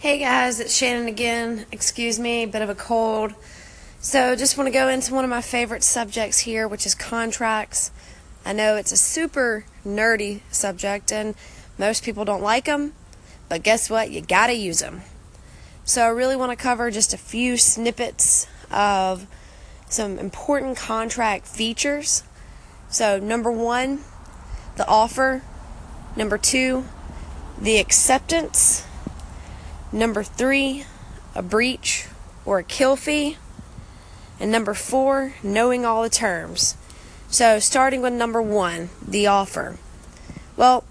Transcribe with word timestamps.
Hey 0.00 0.20
guys, 0.20 0.60
it's 0.60 0.76
Shannon 0.76 1.08
again. 1.08 1.66
Excuse 1.72 2.20
me, 2.20 2.46
bit 2.46 2.62
of 2.62 2.68
a 2.68 2.74
cold. 2.76 3.34
So, 3.98 4.36
just 4.36 4.56
want 4.56 4.68
to 4.68 4.72
go 4.72 4.86
into 4.86 5.12
one 5.12 5.24
of 5.24 5.28
my 5.28 5.42
favorite 5.42 5.82
subjects 5.82 6.38
here, 6.38 6.68
which 6.68 6.86
is 6.86 6.94
contracts. 6.94 7.90
I 8.46 8.52
know 8.52 8.76
it's 8.76 8.92
a 8.92 8.96
super 8.96 9.64
nerdy 9.84 10.42
subject 10.52 11.10
and 11.10 11.34
most 11.78 12.04
people 12.04 12.24
don't 12.24 12.44
like 12.44 12.66
them, 12.66 12.92
but 13.48 13.64
guess 13.64 13.90
what? 13.90 14.12
You 14.12 14.20
got 14.20 14.46
to 14.46 14.52
use 14.52 14.78
them. 14.78 15.00
So, 15.84 16.02
I 16.02 16.10
really 16.10 16.36
want 16.36 16.52
to 16.52 16.56
cover 16.56 16.92
just 16.92 17.12
a 17.12 17.18
few 17.18 17.56
snippets 17.56 18.46
of 18.70 19.26
some 19.88 20.16
important 20.20 20.76
contract 20.76 21.44
features. 21.48 22.22
So, 22.88 23.18
number 23.18 23.50
one, 23.50 24.04
the 24.76 24.86
offer. 24.86 25.42
Number 26.14 26.38
two, 26.38 26.84
the 27.60 27.78
acceptance. 27.78 28.84
Number 29.92 30.22
three, 30.22 30.84
a 31.34 31.42
breach 31.42 32.08
or 32.44 32.58
a 32.58 32.64
kill 32.64 32.96
fee. 32.96 33.38
And 34.38 34.52
number 34.52 34.74
four, 34.74 35.34
knowing 35.42 35.84
all 35.84 36.02
the 36.02 36.10
terms. 36.10 36.76
So, 37.30 37.58
starting 37.58 38.02
with 38.02 38.12
number 38.12 38.40
one, 38.40 38.90
the 39.06 39.26
offer. 39.26 39.76
Well, 40.56 40.84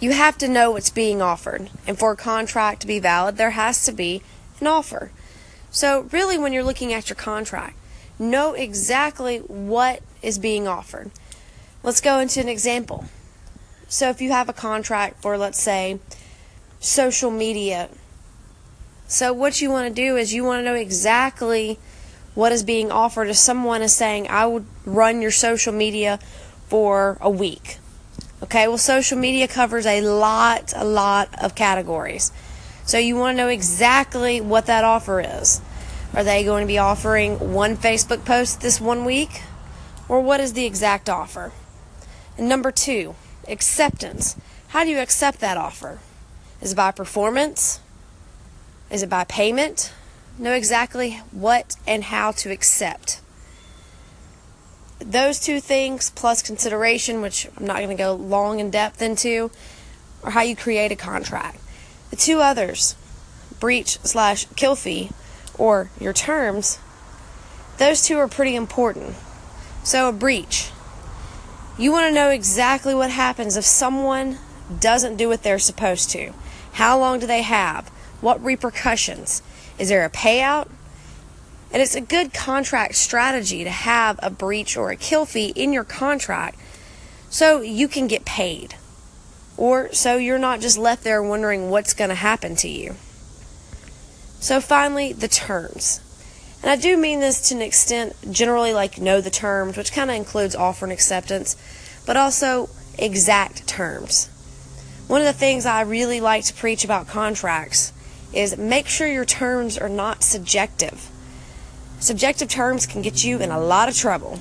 you 0.00 0.12
have 0.12 0.38
to 0.38 0.48
know 0.48 0.70
what's 0.70 0.90
being 0.90 1.20
offered. 1.20 1.70
And 1.86 1.98
for 1.98 2.12
a 2.12 2.16
contract 2.16 2.80
to 2.80 2.86
be 2.86 2.98
valid, 2.98 3.36
there 3.36 3.50
has 3.50 3.84
to 3.84 3.92
be 3.92 4.22
an 4.60 4.66
offer. 4.66 5.10
So, 5.70 6.02
really, 6.12 6.38
when 6.38 6.52
you're 6.52 6.64
looking 6.64 6.92
at 6.92 7.08
your 7.08 7.16
contract, 7.16 7.76
know 8.18 8.54
exactly 8.54 9.38
what 9.38 10.02
is 10.22 10.38
being 10.38 10.66
offered. 10.68 11.10
Let's 11.82 12.00
go 12.00 12.18
into 12.18 12.40
an 12.40 12.48
example. 12.48 13.06
So, 13.88 14.08
if 14.08 14.20
you 14.20 14.30
have 14.30 14.48
a 14.48 14.54
contract 14.54 15.20
for, 15.20 15.36
let's 15.36 15.60
say, 15.60 15.98
social 16.80 17.30
media 17.30 17.88
so, 19.06 19.32
what 19.32 19.60
you 19.60 19.70
want 19.70 19.88
to 19.88 19.94
do 19.94 20.16
is 20.16 20.32
you 20.32 20.44
want 20.44 20.60
to 20.60 20.64
know 20.64 20.74
exactly 20.74 21.78
what 22.34 22.52
is 22.52 22.62
being 22.62 22.90
offered 22.90 23.28
if 23.28 23.36
someone 23.36 23.82
is 23.82 23.94
saying, 23.94 24.26
I 24.28 24.46
would 24.46 24.64
run 24.86 25.20
your 25.20 25.30
social 25.30 25.72
media 25.72 26.18
for 26.68 27.18
a 27.20 27.30
week. 27.30 27.78
Okay, 28.42 28.66
well, 28.66 28.78
social 28.78 29.18
media 29.18 29.46
covers 29.46 29.86
a 29.86 30.00
lot, 30.00 30.72
a 30.74 30.84
lot 30.84 31.28
of 31.42 31.54
categories. 31.54 32.32
So, 32.86 32.98
you 32.98 33.16
want 33.16 33.36
to 33.36 33.42
know 33.42 33.48
exactly 33.48 34.40
what 34.40 34.66
that 34.66 34.84
offer 34.84 35.20
is. 35.20 35.60
Are 36.14 36.24
they 36.24 36.42
going 36.42 36.62
to 36.62 36.66
be 36.66 36.78
offering 36.78 37.52
one 37.52 37.76
Facebook 37.76 38.24
post 38.24 38.62
this 38.62 38.80
one 38.80 39.04
week? 39.04 39.42
Or 40.08 40.20
what 40.20 40.40
is 40.40 40.54
the 40.54 40.64
exact 40.64 41.10
offer? 41.10 41.52
And 42.38 42.48
number 42.48 42.70
two, 42.70 43.14
acceptance. 43.48 44.36
How 44.68 44.84
do 44.84 44.90
you 44.90 44.98
accept 44.98 45.40
that 45.40 45.56
offer? 45.56 45.98
Is 46.60 46.72
it 46.72 46.76
by 46.76 46.90
performance? 46.90 47.80
Is 48.94 49.02
it 49.02 49.10
by 49.10 49.24
payment? 49.24 49.92
Know 50.38 50.52
exactly 50.52 51.20
what 51.32 51.74
and 51.84 52.04
how 52.04 52.30
to 52.30 52.52
accept. 52.52 53.20
Those 55.00 55.40
two 55.40 55.58
things, 55.58 56.10
plus 56.10 56.42
consideration, 56.42 57.20
which 57.20 57.48
I'm 57.56 57.66
not 57.66 57.78
going 57.78 57.88
to 57.88 58.00
go 58.00 58.14
long 58.14 58.60
in 58.60 58.70
depth 58.70 59.02
into, 59.02 59.50
are 60.22 60.30
how 60.30 60.42
you 60.42 60.54
create 60.54 60.92
a 60.92 60.96
contract. 60.96 61.58
The 62.10 62.16
two 62.16 62.38
others, 62.38 62.94
breach 63.58 63.98
slash 64.04 64.46
kill 64.54 64.76
fee, 64.76 65.10
or 65.58 65.90
your 65.98 66.12
terms, 66.12 66.78
those 67.78 68.00
two 68.00 68.18
are 68.18 68.28
pretty 68.28 68.54
important. 68.54 69.16
So, 69.82 70.08
a 70.08 70.12
breach. 70.12 70.70
You 71.76 71.90
want 71.90 72.06
to 72.06 72.14
know 72.14 72.28
exactly 72.30 72.94
what 72.94 73.10
happens 73.10 73.56
if 73.56 73.64
someone 73.64 74.38
doesn't 74.78 75.16
do 75.16 75.28
what 75.28 75.42
they're 75.42 75.58
supposed 75.58 76.10
to. 76.10 76.32
How 76.74 76.96
long 76.96 77.18
do 77.18 77.26
they 77.26 77.42
have? 77.42 77.90
What 78.24 78.42
repercussions? 78.42 79.42
Is 79.78 79.90
there 79.90 80.02
a 80.02 80.08
payout? 80.08 80.70
And 81.70 81.82
it's 81.82 81.94
a 81.94 82.00
good 82.00 82.32
contract 82.32 82.94
strategy 82.94 83.64
to 83.64 83.70
have 83.70 84.18
a 84.22 84.30
breach 84.30 84.78
or 84.78 84.90
a 84.90 84.96
kill 84.96 85.26
fee 85.26 85.52
in 85.54 85.74
your 85.74 85.84
contract 85.84 86.58
so 87.28 87.60
you 87.60 87.86
can 87.86 88.06
get 88.06 88.24
paid. 88.24 88.76
Or 89.58 89.92
so 89.92 90.16
you're 90.16 90.38
not 90.38 90.60
just 90.60 90.78
left 90.78 91.04
there 91.04 91.22
wondering 91.22 91.68
what's 91.68 91.92
going 91.92 92.08
to 92.08 92.14
happen 92.14 92.56
to 92.56 92.68
you. 92.68 92.94
So, 94.40 94.58
finally, 94.58 95.12
the 95.12 95.28
terms. 95.28 96.00
And 96.62 96.70
I 96.70 96.76
do 96.76 96.96
mean 96.96 97.20
this 97.20 97.46
to 97.50 97.54
an 97.56 97.60
extent, 97.60 98.14
generally, 98.30 98.72
like 98.72 98.98
know 98.98 99.20
the 99.20 99.28
terms, 99.28 99.76
which 99.76 99.92
kind 99.92 100.10
of 100.10 100.16
includes 100.16 100.56
offer 100.56 100.86
and 100.86 100.92
acceptance, 100.92 101.56
but 102.06 102.16
also 102.16 102.70
exact 102.98 103.66
terms. 103.66 104.30
One 105.08 105.20
of 105.20 105.26
the 105.26 105.34
things 105.34 105.66
I 105.66 105.82
really 105.82 106.22
like 106.22 106.44
to 106.44 106.54
preach 106.54 106.86
about 106.86 107.06
contracts 107.06 107.92
is 108.36 108.56
make 108.56 108.88
sure 108.88 109.06
your 109.06 109.24
terms 109.24 109.78
are 109.78 109.88
not 109.88 110.22
subjective. 110.22 111.10
Subjective 112.00 112.48
terms 112.48 112.86
can 112.86 113.02
get 113.02 113.24
you 113.24 113.38
in 113.38 113.50
a 113.50 113.60
lot 113.60 113.88
of 113.88 113.96
trouble. 113.96 114.38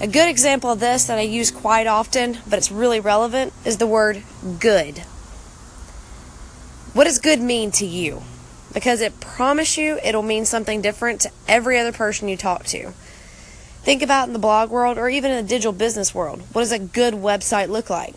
A 0.00 0.06
good 0.06 0.28
example 0.28 0.70
of 0.70 0.80
this 0.80 1.04
that 1.06 1.18
I 1.18 1.22
use 1.22 1.50
quite 1.50 1.86
often, 1.86 2.38
but 2.48 2.58
it's 2.58 2.70
really 2.70 3.00
relevant, 3.00 3.52
is 3.64 3.78
the 3.78 3.86
word 3.86 4.22
good. 4.60 4.98
What 6.94 7.04
does 7.04 7.18
good 7.18 7.40
mean 7.40 7.70
to 7.72 7.86
you? 7.86 8.22
Because 8.72 9.00
it 9.00 9.20
promise 9.20 9.76
you 9.76 9.98
it'll 10.04 10.22
mean 10.22 10.44
something 10.44 10.82
different 10.82 11.20
to 11.22 11.30
every 11.46 11.78
other 11.78 11.92
person 11.92 12.28
you 12.28 12.36
talk 12.36 12.64
to. 12.66 12.92
Think 13.82 14.02
about 14.02 14.28
in 14.28 14.32
the 14.32 14.38
blog 14.38 14.70
world 14.70 14.98
or 14.98 15.08
even 15.08 15.30
in 15.30 15.44
the 15.44 15.48
digital 15.48 15.72
business 15.72 16.14
world. 16.14 16.42
What 16.52 16.62
does 16.62 16.72
a 16.72 16.78
good 16.78 17.14
website 17.14 17.68
look 17.68 17.88
like? 17.88 18.14